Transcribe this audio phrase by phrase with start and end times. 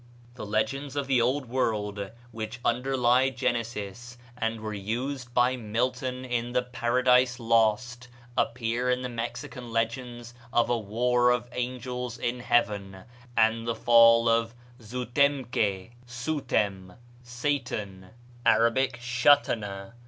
[0.33, 6.53] The legends of the Old World which underlie Genesis, and were used by Milton in
[6.53, 13.03] the "Paradise Lost," appear in the Mexican legends of a war of angels in heaven,
[13.37, 18.09] and the fall of Zou tem que (Soutem, Satan
[18.43, 19.93] Arabic, Shatana?)